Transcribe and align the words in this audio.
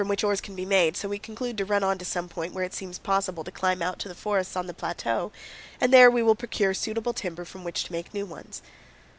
195 0.03 0.09
which 0.23 0.27
oars 0.27 0.41
can 0.41 0.55
be 0.55 0.65
made, 0.65 0.97
so 0.97 1.07
we 1.07 1.19
conclude 1.19 1.55
to 1.59 1.63
run 1.63 1.83
on 1.83 1.95
to 1.95 2.03
some 2.03 2.27
point 2.27 2.55
where 2.55 2.63
it 2.63 2.73
seems 2.73 2.97
possible 2.97 3.43
to 3.43 3.51
climb 3.51 3.83
out 3.83 3.99
to 3.99 4.07
the 4.07 4.15
forests 4.15 4.55
on 4.55 4.65
the 4.65 4.73
plateau, 4.73 5.31
and 5.79 5.93
there 5.93 6.09
we 6.09 6.23
will 6.23 6.33
procure 6.33 6.73
suitable 6.73 7.13
timber 7.13 7.45
from 7.45 7.63
which 7.63 7.83
to 7.83 7.91
make 7.91 8.11
new 8.11 8.25
ones. 8.25 8.63